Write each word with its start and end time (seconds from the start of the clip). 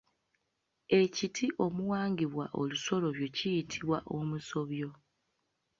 Ekiti 1.01 1.45
omuwangibwa 1.65 2.45
olusolobyo 2.59 3.27
kiyitibwa 3.37 3.97
Omusobyo. 4.17 4.89